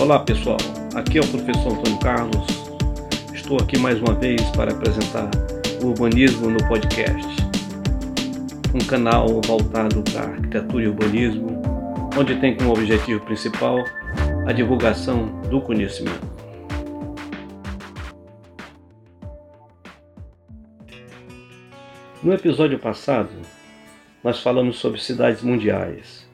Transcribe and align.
Olá 0.00 0.20
pessoal, 0.20 0.58
aqui 0.94 1.18
é 1.18 1.20
o 1.20 1.26
professor 1.26 1.72
Antônio 1.72 1.98
Carlos. 1.98 2.46
Estou 3.34 3.58
aqui 3.60 3.76
mais 3.76 4.00
uma 4.00 4.14
vez 4.14 4.40
para 4.50 4.70
apresentar 4.70 5.28
o 5.82 5.88
Urbanismo 5.88 6.48
no 6.48 6.68
Podcast, 6.68 7.26
um 8.72 8.86
canal 8.86 9.26
voltado 9.44 10.00
para 10.04 10.34
arquitetura 10.34 10.84
e 10.84 10.86
urbanismo, 10.86 11.60
onde 12.16 12.36
tem 12.36 12.56
como 12.56 12.74
objetivo 12.74 13.18
principal 13.24 13.82
a 14.46 14.52
divulgação 14.52 15.40
do 15.50 15.60
conhecimento. 15.60 16.28
No 22.22 22.32
episódio 22.32 22.78
passado, 22.78 23.32
nós 24.22 24.40
falamos 24.40 24.78
sobre 24.78 25.00
cidades 25.00 25.42
mundiais 25.42 26.27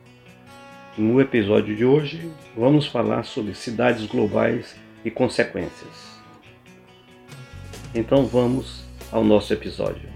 no 0.97 1.21
episódio 1.21 1.75
de 1.75 1.85
hoje, 1.85 2.31
vamos 2.57 2.87
falar 2.87 3.25
sobre 3.25 3.55
cidades 3.55 4.07
globais 4.07 4.77
e 5.05 5.11
consequências. 5.11 6.15
Então 7.93 8.27
vamos 8.27 8.85
ao 9.11 9.25
nosso 9.25 9.53
episódio. 9.53 10.09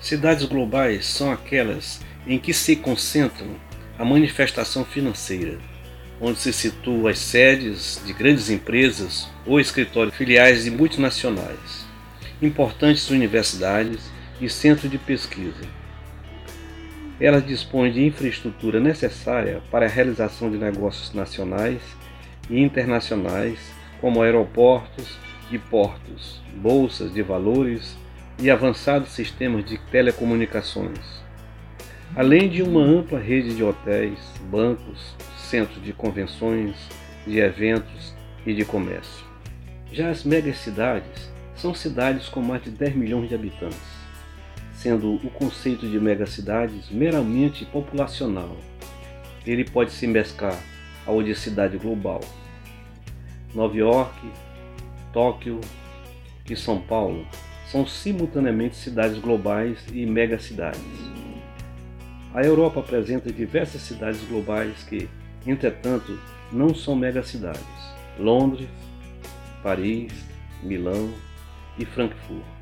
Cidades 0.00 0.44
globais 0.44 1.06
são 1.06 1.32
aquelas 1.32 2.00
em 2.26 2.38
que 2.38 2.52
se 2.52 2.76
concentram 2.76 3.48
a 3.98 4.04
manifestação 4.04 4.84
financeira, 4.84 5.58
onde 6.20 6.38
se 6.38 6.52
situam 6.52 7.06
as 7.06 7.18
sedes 7.18 8.02
de 8.04 8.12
grandes 8.12 8.50
empresas 8.50 9.28
ou 9.46 9.58
escritórios 9.58 10.14
filiais 10.14 10.64
de 10.64 10.70
multinacionais, 10.70 11.86
importantes 12.40 13.08
universidades 13.08 14.10
e 14.40 14.48
centros 14.48 14.90
de 14.90 14.98
pesquisa 14.98 15.78
ela 17.20 17.40
dispõe 17.40 17.90
de 17.90 18.04
infraestrutura 18.04 18.78
necessária 18.78 19.60
para 19.70 19.86
a 19.86 19.88
realização 19.88 20.50
de 20.50 20.56
negócios 20.56 21.12
nacionais 21.12 21.80
e 22.48 22.60
internacionais, 22.60 23.58
como 24.00 24.22
aeroportos 24.22 25.18
e 25.50 25.58
portos, 25.58 26.40
bolsas 26.54 27.12
de 27.12 27.22
valores 27.22 27.96
e 28.38 28.50
avançados 28.50 29.10
sistemas 29.10 29.64
de 29.64 29.78
telecomunicações, 29.90 30.98
além 32.14 32.48
de 32.48 32.62
uma 32.62 32.82
ampla 32.82 33.18
rede 33.18 33.54
de 33.54 33.64
hotéis, 33.64 34.18
bancos, 34.48 35.16
centros 35.36 35.82
de 35.82 35.92
convenções, 35.92 36.76
de 37.26 37.40
eventos 37.40 38.14
e 38.46 38.54
de 38.54 38.64
comércio. 38.64 39.26
Já 39.90 40.10
as 40.10 40.22
megacidades 40.22 41.30
são 41.56 41.74
cidades 41.74 42.28
com 42.28 42.40
mais 42.40 42.62
de 42.62 42.70
10 42.70 42.94
milhões 42.94 43.28
de 43.28 43.34
habitantes 43.34 43.97
sendo 44.82 45.14
o 45.14 45.30
conceito 45.30 45.88
de 45.88 45.98
megacidades 45.98 46.88
meramente 46.90 47.64
populacional. 47.64 48.56
Ele 49.44 49.64
pode 49.64 49.90
se 49.90 50.06
mesclar 50.06 50.58
de 51.24 51.34
cidade 51.34 51.78
global. 51.78 52.20
Nova 53.54 53.74
York, 53.74 54.30
Tóquio 55.12 55.60
e 56.48 56.54
São 56.54 56.80
Paulo 56.80 57.26
são 57.66 57.86
simultaneamente 57.86 58.76
cidades 58.76 59.18
globais 59.18 59.78
e 59.92 60.04
megacidades. 60.04 60.80
A 62.34 62.42
Europa 62.42 62.80
apresenta 62.80 63.32
diversas 63.32 63.80
cidades 63.80 64.22
globais 64.28 64.82
que, 64.84 65.08
entretanto, 65.46 66.18
não 66.52 66.74
são 66.74 66.94
megacidades. 66.94 67.64
Londres, 68.18 68.68
Paris, 69.62 70.12
Milão 70.62 71.10
e 71.78 71.86
Frankfurt. 71.86 72.57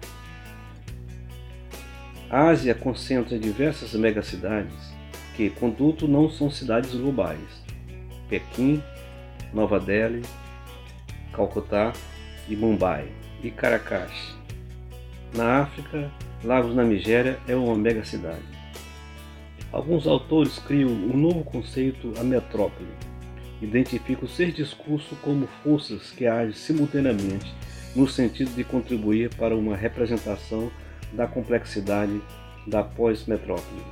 A 2.29 2.49
Ásia 2.49 2.75
concentra 2.75 3.39
diversas 3.39 3.95
megacidades 3.95 4.75
que, 5.37 5.49
contudo, 5.49 6.09
não 6.09 6.29
são 6.29 6.51
cidades 6.51 6.93
globais. 6.93 7.39
Pequim, 8.29 8.83
Nova 9.55 9.79
Delhi, 9.79 10.23
Calcutá 11.33 11.93
e 12.49 12.57
Mumbai 12.57 13.07
e 13.45 13.51
Caracas. 13.51 14.11
Na 15.37 15.61
África, 15.61 16.11
Lagos 16.43 16.75
na 16.75 16.83
Nigéria 16.83 17.39
é 17.47 17.55
uma 17.55 17.77
megacidade. 17.77 18.43
Alguns 19.71 20.07
autores 20.07 20.59
criam 20.59 20.91
um 20.91 21.17
novo 21.17 21.45
conceito, 21.45 22.13
a 22.19 22.25
metrópole. 22.25 22.89
Identificam 23.63 24.29
ser 24.29 24.51
discurso 24.51 25.17
como 25.23 25.47
forças 25.63 26.11
que 26.11 26.27
agem 26.27 26.55
simultaneamente 26.55 27.55
no 27.95 28.09
sentido 28.09 28.55
de 28.55 28.65
contribuir 28.65 29.35
para 29.37 29.57
uma 29.57 29.77
representação 29.77 30.71
da 31.17 31.27
complexidade 31.27 32.21
da 32.67 32.83
pós-metrópole. 32.83 33.83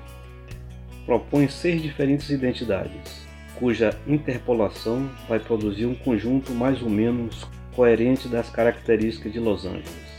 Propõe 1.07 1.49
seis 1.49 1.83
diferentes 1.83 2.31
identidades, 2.31 3.27
cuja 3.59 3.97
interpolação 4.07 5.11
vai 5.29 5.39
produzir 5.39 5.87
um 5.87 5.95
conjunto 5.95 6.53
mais 6.53 6.83
ou 6.83 6.91
menos 6.91 7.47
coerente 7.75 8.29
das 8.29 8.51
características 8.51 9.33
de 9.33 9.41
Los 9.41 9.65
Angeles. 9.65 10.15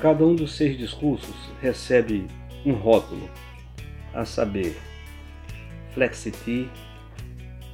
Cada 0.00 0.24
um 0.24 0.34
dos 0.34 0.56
seis 0.56 0.78
discursos 0.78 1.36
recebe 1.60 2.26
um 2.64 2.72
rótulo, 2.72 3.28
a 4.14 4.24
saber, 4.24 4.76
Flexity, 5.92 6.68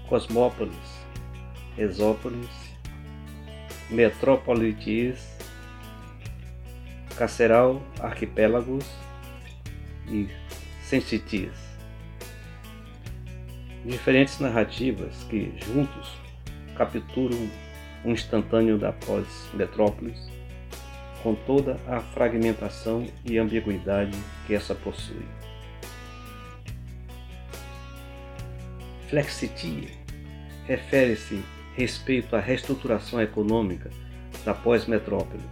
Cosmópolis, 0.09 0.75
Exópolis, 1.79 2.49
Metropolitis 3.91 5.36
Caceral, 7.17 7.83
Arquipélagos 8.01 8.85
e 10.09 10.29
Sensitias. 10.83 11.57
Diferentes 13.85 14.39
narrativas 14.39 15.23
que, 15.25 15.53
juntos, 15.65 16.17
capturam 16.77 17.49
um 18.05 18.13
instantâneo 18.13 18.79
da 18.79 18.93
pós-metrópolis 18.93 20.19
com 21.23 21.35
toda 21.35 21.77
a 21.89 22.01
fragmentação 22.01 23.07
e 23.25 23.39
ambiguidade 23.39 24.17
que 24.47 24.55
essa 24.55 24.75
possui. 24.75 25.25
Flexity 29.09 29.89
refere-se 30.67 31.43
respeito 31.75 32.37
à 32.37 32.41
reestruturação 32.41 33.21
econômica 33.21 33.91
da 34.45 34.53
pós-metrópole, 34.53 35.43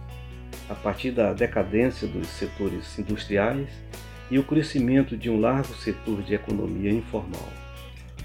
a 0.69 0.75
partir 0.75 1.11
da 1.11 1.33
decadência 1.33 2.07
dos 2.07 2.27
setores 2.27 2.97
industriais 2.97 3.69
e 4.31 4.39
o 4.39 4.43
crescimento 4.43 5.15
de 5.15 5.29
um 5.29 5.39
largo 5.39 5.73
setor 5.75 6.23
de 6.23 6.33
economia 6.33 6.91
informal. 6.91 7.49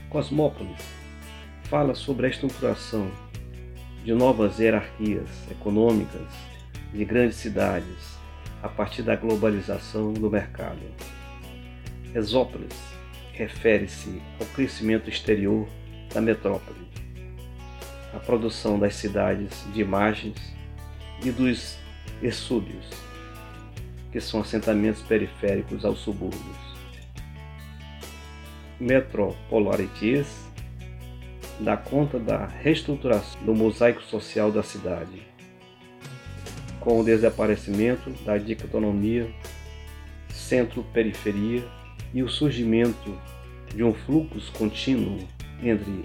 Cosmópolis 0.09 0.83
fala 1.65 1.95
sobre 1.95 2.27
a 2.27 2.31
estruturação 2.31 3.11
de 4.05 4.15
novas 4.15 4.59
hierarquias 4.59 5.28
econômicas 5.51 6.33
de 6.93 7.05
grandes 7.05 7.37
cidades 7.37 8.19
a 8.62 8.69
partir 8.69 9.03
da 9.03 9.15
globalização 9.15 10.12
do 10.12 10.31
mercado. 10.31 10.81
Exópolis 12.15 12.75
refere-se 13.33 14.21
ao 14.41 14.47
crescimento 14.47 15.09
exterior 15.09 15.69
da 16.12 16.21
metrópole, 16.21 16.89
a 18.12 18.19
produção 18.19 18.78
das 18.78 18.97
cidades 18.97 19.65
de 19.72 19.81
imagens 19.81 20.37
e 21.22 21.31
dos 21.31 21.78
Essúbios, 22.22 22.87
que 24.12 24.21
são 24.21 24.41
assentamentos 24.41 25.03
periféricos 25.03 25.84
aos 25.84 26.00
subúrbios. 26.00 26.71
Metropolarities 28.78 30.27
dá 31.60 31.77
conta 31.77 32.19
da 32.19 32.47
reestruturação 32.47 33.43
do 33.43 33.55
mosaico 33.55 34.03
social 34.03 34.50
da 34.50 34.62
cidade, 34.62 35.22
com 36.81 37.00
o 37.00 37.05
desaparecimento 37.05 38.10
da 38.25 38.39
dicotomia 38.39 39.31
centro-periferia 40.50 41.63
e 42.13 42.22
o 42.22 42.28
surgimento 42.28 43.16
de 43.69 43.84
um 43.84 43.92
fluxo 43.92 44.51
contínuo 44.53 45.19
entre 45.63 46.04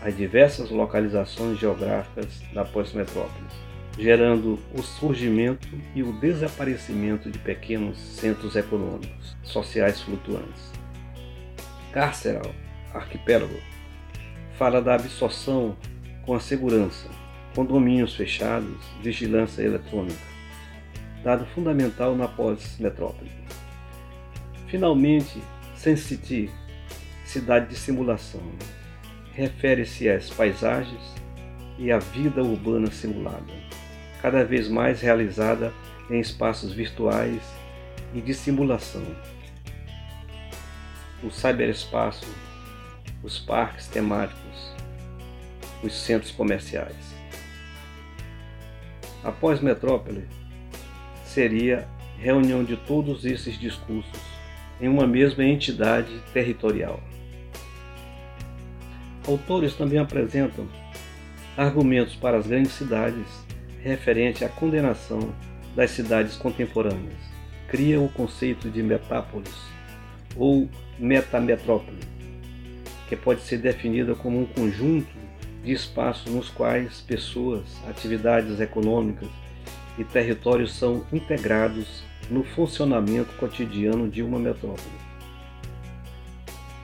as 0.00 0.16
diversas 0.16 0.70
localizações 0.70 1.58
geográficas 1.58 2.40
da 2.54 2.64
pós-metrópole 2.64 3.71
gerando 3.98 4.58
o 4.74 4.82
surgimento 4.82 5.68
e 5.94 6.02
o 6.02 6.12
desaparecimento 6.12 7.30
de 7.30 7.38
pequenos 7.38 7.98
centros 7.98 8.56
econômicos, 8.56 9.36
sociais 9.42 10.00
flutuantes. 10.00 10.72
Carceral, 11.92 12.54
arquipélago, 12.94 13.60
fala 14.56 14.80
da 14.80 14.94
absorção 14.94 15.76
com 16.24 16.34
a 16.34 16.40
segurança, 16.40 17.08
condomínios 17.54 18.14
fechados, 18.14 18.82
vigilância 19.02 19.62
eletrônica, 19.62 20.32
dado 21.22 21.44
fundamental 21.46 22.16
na 22.16 22.26
pós-metrópole. 22.26 23.30
Finalmente, 24.68 25.38
Sensity, 25.76 26.48
cidade 27.24 27.70
de 27.70 27.76
simulação, 27.76 28.40
refere-se 29.32 30.08
às 30.08 30.30
paisagens 30.30 31.02
e 31.76 31.90
à 31.90 31.98
vida 31.98 32.42
urbana 32.42 32.90
simulada 32.90 33.52
cada 34.22 34.44
vez 34.44 34.68
mais 34.68 35.00
realizada 35.00 35.72
em 36.08 36.20
espaços 36.20 36.72
virtuais 36.72 37.42
e 38.14 38.20
de 38.20 38.32
simulação. 38.32 39.04
o 41.24 41.30
cyberespaço, 41.30 42.26
os 43.22 43.38
parques 43.38 43.86
temáticos, 43.86 44.74
os 45.82 45.94
centros 45.94 46.32
comerciais. 46.32 47.14
Após 49.22 49.60
metrópole, 49.60 50.26
seria 51.24 51.86
reunião 52.18 52.64
de 52.64 52.76
todos 52.76 53.24
esses 53.24 53.56
discursos 53.56 54.20
em 54.80 54.88
uma 54.88 55.06
mesma 55.06 55.44
entidade 55.44 56.20
territorial. 56.32 57.00
Autores 59.28 59.74
também 59.74 60.00
apresentam 60.00 60.66
argumentos 61.56 62.16
para 62.16 62.36
as 62.36 62.48
grandes 62.48 62.72
cidades 62.72 63.26
referente 63.82 64.44
à 64.44 64.48
condenação 64.48 65.34
das 65.74 65.90
cidades 65.90 66.36
contemporâneas. 66.36 67.32
Cria 67.68 68.00
o 68.00 68.08
conceito 68.08 68.70
de 68.70 68.82
metápolis 68.82 69.54
ou 70.36 70.68
metametrópole, 70.98 71.98
que 73.08 73.16
pode 73.16 73.40
ser 73.42 73.58
definida 73.58 74.14
como 74.14 74.40
um 74.40 74.46
conjunto 74.46 75.10
de 75.64 75.72
espaços 75.72 76.32
nos 76.32 76.48
quais 76.48 77.00
pessoas, 77.00 77.64
atividades 77.88 78.60
econômicas 78.60 79.28
e 79.98 80.04
territórios 80.04 80.74
são 80.74 81.04
integrados 81.12 82.02
no 82.30 82.44
funcionamento 82.44 83.32
cotidiano 83.36 84.08
de 84.08 84.22
uma 84.22 84.38
metrópole. 84.38 85.02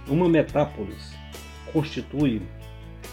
Uma 0.06 0.28
metápolis 0.28 1.12
constitui 1.72 2.42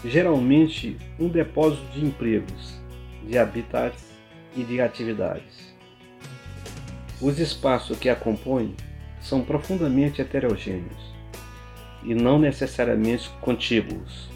geralmente 0.04 0.96
um 1.18 1.28
depósito 1.28 1.86
de 1.92 2.04
empregos, 2.04 2.80
de 3.26 3.38
habitats 3.38 4.04
e 4.54 4.62
de 4.62 4.80
atividades. 4.80 5.74
Os 7.20 7.38
espaços 7.38 7.98
que 7.98 8.08
a 8.08 8.16
compõem 8.16 8.74
são 9.20 9.42
profundamente 9.42 10.20
heterogêneos 10.20 11.14
e 12.04 12.14
não 12.14 12.38
necessariamente 12.38 13.28
contíguos. 13.40 14.28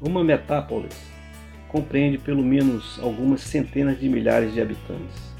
Uma 0.00 0.22
metápolis 0.22 1.12
compreende 1.68 2.18
pelo 2.18 2.42
menos 2.42 2.98
algumas 3.00 3.40
centenas 3.40 3.98
de 3.98 4.08
milhares 4.08 4.52
de 4.52 4.60
habitantes. 4.60 5.32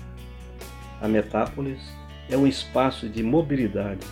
A 1.00 1.06
metápolis 1.06 1.80
é 2.30 2.36
um 2.36 2.46
espaço 2.46 3.08
de 3.08 3.22
mobilidade 3.22 4.06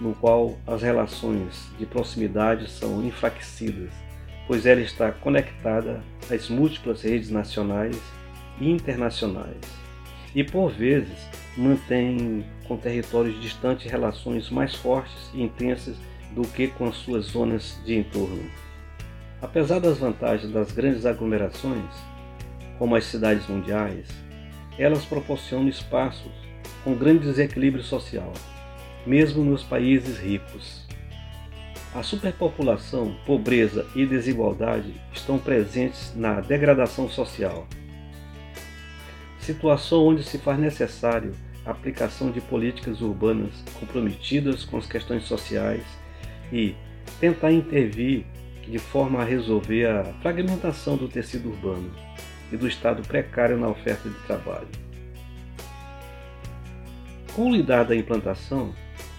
no 0.00 0.14
qual 0.14 0.58
as 0.66 0.82
relações 0.82 1.70
de 1.78 1.86
proximidade 1.86 2.68
são 2.68 3.02
enfraquecidas, 3.04 3.92
pois 4.52 4.66
ela 4.66 4.82
está 4.82 5.10
conectada 5.10 6.02
às 6.30 6.50
múltiplas 6.50 7.00
redes 7.00 7.30
nacionais 7.30 7.98
e 8.60 8.70
internacionais, 8.70 9.56
e 10.34 10.44
por 10.44 10.70
vezes 10.70 11.26
mantém 11.56 12.44
com 12.68 12.76
territórios 12.76 13.40
distantes 13.40 13.90
relações 13.90 14.50
mais 14.50 14.74
fortes 14.74 15.30
e 15.32 15.42
intensas 15.42 15.96
do 16.32 16.42
que 16.42 16.66
com 16.66 16.86
as 16.86 16.96
suas 16.96 17.24
zonas 17.28 17.80
de 17.86 17.96
entorno. 17.96 18.44
Apesar 19.40 19.78
das 19.78 19.96
vantagens 19.96 20.52
das 20.52 20.70
grandes 20.70 21.06
aglomerações, 21.06 21.90
como 22.78 22.94
as 22.94 23.04
cidades 23.04 23.46
mundiais, 23.46 24.06
elas 24.78 25.06
proporcionam 25.06 25.66
espaços 25.66 26.30
com 26.84 26.94
grande 26.94 27.20
desequilíbrio 27.20 27.82
social 27.82 28.34
mesmo 29.06 29.42
nos 29.42 29.62
países 29.62 30.18
ricos. 30.18 30.86
A 31.94 32.02
superpopulação, 32.02 33.14
pobreza 33.26 33.86
e 33.94 34.06
desigualdade 34.06 34.94
estão 35.12 35.38
presentes 35.38 36.14
na 36.16 36.40
degradação 36.40 37.06
social. 37.06 37.66
Situação 39.38 40.06
onde 40.06 40.22
se 40.22 40.38
faz 40.38 40.58
necessário 40.58 41.34
a 41.66 41.70
aplicação 41.70 42.30
de 42.30 42.40
políticas 42.40 43.02
urbanas 43.02 43.52
comprometidas 43.78 44.64
com 44.64 44.78
as 44.78 44.86
questões 44.86 45.24
sociais 45.24 45.84
e 46.50 46.74
tentar 47.20 47.52
intervir 47.52 48.24
de 48.66 48.78
forma 48.78 49.20
a 49.20 49.24
resolver 49.24 49.86
a 49.86 50.04
fragmentação 50.22 50.96
do 50.96 51.08
tecido 51.08 51.50
urbano 51.50 51.92
e 52.50 52.56
do 52.56 52.66
estado 52.66 53.02
precário 53.02 53.58
na 53.58 53.68
oferta 53.68 54.08
de 54.08 54.18
trabalho. 54.20 54.68
Com 57.34 57.50
o 57.50 57.54
lidar 57.54 57.84
da 57.84 57.94
implantação, 57.94 58.72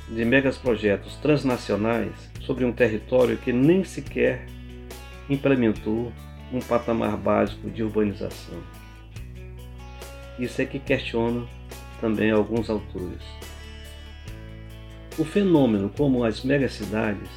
de 0.09 0.25
megas 0.25 0.57
projetos 0.57 1.15
transnacionais 1.17 2.32
sobre 2.45 2.65
um 2.65 2.71
território 2.71 3.37
que 3.37 3.51
nem 3.51 3.83
sequer 3.83 4.45
implementou 5.29 6.11
um 6.51 6.59
patamar 6.59 7.17
básico 7.17 7.69
de 7.69 7.83
urbanização. 7.83 8.61
Isso 10.37 10.61
é 10.61 10.65
que 10.65 10.79
questiona 10.79 11.45
também 11.99 12.31
alguns 12.31 12.69
autores. 12.69 13.21
O 15.17 15.23
fenômeno 15.23 15.89
como 15.89 16.23
as 16.23 16.43
megacidades 16.43 17.29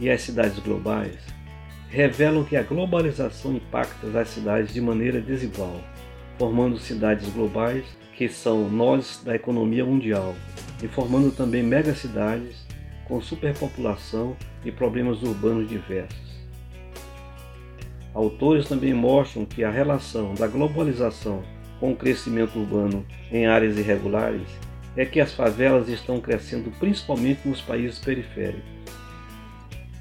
e 0.00 0.10
as 0.10 0.22
cidades 0.22 0.58
globais 0.58 1.18
revelam 1.90 2.44
que 2.44 2.56
a 2.56 2.62
globalização 2.62 3.54
impacta 3.54 4.18
as 4.18 4.28
cidades 4.28 4.74
de 4.74 4.80
maneira 4.80 5.20
desigual, 5.20 5.80
formando 6.38 6.78
cidades 6.78 7.28
globais 7.28 7.84
que 8.16 8.28
são 8.28 8.68
nós 8.68 9.22
da 9.24 9.34
economia 9.34 9.84
mundial 9.84 10.34
e 10.82 10.88
formando 10.88 11.30
também 11.30 11.62
megacidades 11.62 12.63
com 13.06 13.20
superpopulação 13.20 14.36
e 14.64 14.72
problemas 14.72 15.22
urbanos 15.22 15.68
diversos. 15.68 16.34
Autores 18.14 18.68
também 18.68 18.94
mostram 18.94 19.44
que 19.44 19.64
a 19.64 19.70
relação 19.70 20.34
da 20.34 20.46
globalização 20.46 21.42
com 21.80 21.92
o 21.92 21.96
crescimento 21.96 22.58
urbano 22.58 23.04
em 23.30 23.46
áreas 23.46 23.76
irregulares 23.76 24.48
é 24.96 25.04
que 25.04 25.20
as 25.20 25.34
favelas 25.34 25.88
estão 25.88 26.20
crescendo 26.20 26.70
principalmente 26.78 27.46
nos 27.48 27.60
países 27.60 27.98
periféricos. 27.98 28.74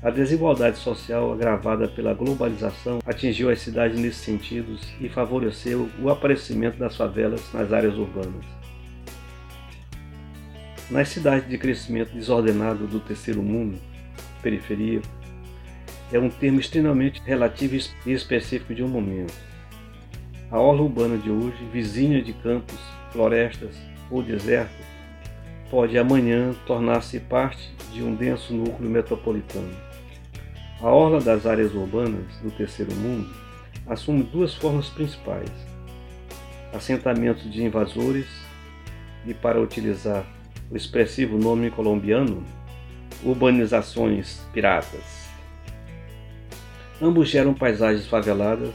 A 0.03 0.09
desigualdade 0.09 0.77
social 0.77 1.31
agravada 1.31 1.87
pela 1.87 2.13
globalização 2.13 2.99
atingiu 3.05 3.49
as 3.49 3.61
cidades 3.61 3.97
nesse 3.97 4.19
sentido 4.19 4.77
e 4.99 5.07
favoreceu 5.07 5.89
o 6.01 6.09
aparecimento 6.09 6.77
das 6.77 6.95
favelas 6.95 7.41
nas 7.53 7.71
áreas 7.71 7.95
urbanas. 7.95 8.45
Nas 10.93 11.09
cidades 11.09 11.49
de 11.49 11.57
crescimento 11.57 12.13
desordenado 12.13 12.85
do 12.85 12.99
terceiro 12.99 13.41
mundo, 13.41 13.79
periferia, 14.43 15.01
é 16.11 16.19
um 16.19 16.29
termo 16.29 16.59
extremamente 16.59 17.19
relativo 17.25 17.75
e 18.05 18.11
específico 18.11 18.75
de 18.75 18.83
um 18.83 18.87
momento. 18.87 19.33
A 20.51 20.59
orla 20.59 20.83
urbana 20.83 21.17
de 21.17 21.31
hoje, 21.31 21.57
vizinha 21.73 22.21
de 22.21 22.31
campos, 22.31 22.77
florestas 23.11 23.75
ou 24.11 24.21
deserto, 24.21 24.69
pode 25.71 25.97
amanhã 25.97 26.53
tornar-se 26.67 27.19
parte 27.21 27.73
de 27.91 28.03
um 28.03 28.13
denso 28.13 28.53
núcleo 28.53 28.87
metropolitano. 28.87 29.75
A 30.79 30.91
orla 30.91 31.19
das 31.19 31.47
áreas 31.47 31.73
urbanas 31.73 32.37
do 32.43 32.51
terceiro 32.51 32.93
mundo 32.93 33.33
assume 33.87 34.21
duas 34.21 34.53
formas 34.53 34.89
principais: 34.89 35.49
assentamentos 36.71 37.51
de 37.51 37.63
invasores 37.63 38.27
e, 39.25 39.33
para 39.33 39.59
utilizar 39.59 40.23
o 40.69 40.75
expressivo 40.75 41.37
nome 41.37 41.69
colombiano, 41.69 42.43
urbanizações 43.23 44.39
piratas. 44.53 45.23
Ambos 47.01 47.29
geram 47.29 47.53
paisagens 47.53 48.07
faveladas, 48.07 48.73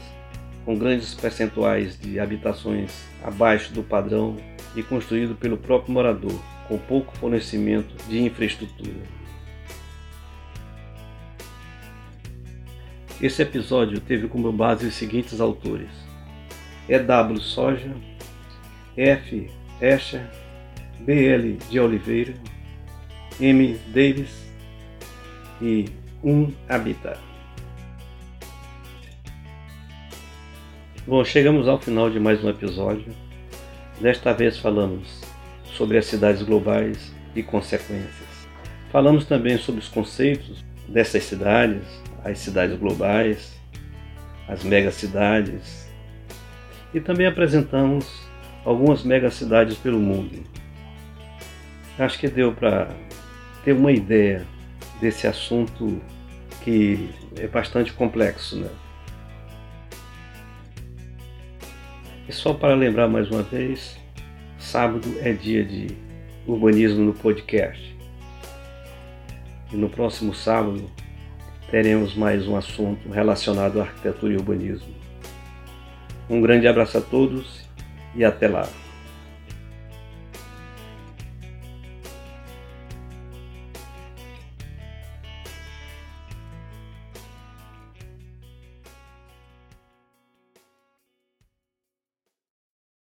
com 0.65 0.77
grandes 0.77 1.13
percentuais 1.13 1.99
de 1.99 2.19
habitações 2.19 3.03
abaixo 3.23 3.73
do 3.73 3.81
padrão 3.81 4.37
e 4.75 4.83
construído 4.83 5.35
pelo 5.35 5.57
próprio 5.57 5.93
morador, 5.93 6.39
com 6.67 6.77
pouco 6.77 7.17
fornecimento 7.17 7.95
de 8.07 8.21
infraestrutura. 8.21 9.19
Esse 13.21 13.41
episódio 13.41 13.99
teve 13.99 14.27
como 14.27 14.51
base 14.51 14.85
os 14.85 14.93
seguintes 14.93 15.41
autores: 15.41 15.89
E.W. 16.87 17.39
Soja, 17.41 17.93
F. 18.95 19.49
Escher, 19.81 20.29
B.L. 20.99 21.57
de 21.69 21.79
Oliveira, 21.79 22.33
M. 23.39 23.79
Davis 23.93 24.51
e 25.61 25.85
Um 26.23 26.51
Habitat. 26.67 27.19
Bom, 31.07 31.23
chegamos 31.23 31.67
ao 31.67 31.79
final 31.79 32.09
de 32.09 32.19
mais 32.19 32.43
um 32.43 32.49
episódio. 32.49 33.13
Desta 33.99 34.33
vez 34.33 34.57
falamos 34.57 35.21
sobre 35.65 35.97
as 35.97 36.05
cidades 36.05 36.43
globais 36.43 37.13
e 37.35 37.41
consequências. 37.41 38.47
Falamos 38.91 39.25
também 39.25 39.57
sobre 39.57 39.79
os 39.79 39.87
conceitos 39.87 40.63
dessas 40.87 41.23
cidades, 41.23 41.83
as 42.23 42.39
cidades 42.39 42.77
globais, 42.77 43.57
as 44.47 44.63
megacidades, 44.63 45.89
e 46.93 46.99
também 46.99 47.25
apresentamos 47.25 48.05
algumas 48.65 49.03
megacidades 49.03 49.77
pelo 49.77 49.99
mundo. 49.99 50.43
Acho 51.99 52.17
que 52.17 52.29
deu 52.29 52.53
para 52.53 52.87
ter 53.63 53.73
uma 53.73 53.91
ideia 53.91 54.45
desse 55.01 55.27
assunto 55.27 56.01
que 56.63 57.09
é 57.35 57.45
bastante 57.45 57.91
complexo, 57.91 58.57
né? 58.57 58.69
E 62.27 62.31
só 62.31 62.53
para 62.53 62.73
lembrar 62.73 63.09
mais 63.09 63.29
uma 63.29 63.43
vez, 63.43 63.97
sábado 64.57 65.07
é 65.19 65.33
dia 65.33 65.65
de 65.65 65.87
urbanismo 66.47 67.03
no 67.03 67.13
podcast. 67.13 67.89
e 69.71 69.75
no 69.75 69.89
próximo 69.89 70.33
sábado 70.33 70.89
teremos 71.69 72.15
mais 72.15 72.47
um 72.47 72.55
assunto 72.55 73.07
relacionado 73.09 73.79
à 73.79 73.83
arquitetura 73.83 74.33
e 74.33 74.37
urbanismo. 74.37 74.93
Um 76.29 76.41
grande 76.41 76.67
abraço 76.67 76.97
a 76.97 77.01
todos 77.01 77.67
e 78.15 78.23
até 78.23 78.47
lá. 78.47 78.67